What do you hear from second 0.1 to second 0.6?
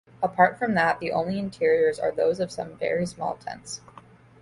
Apart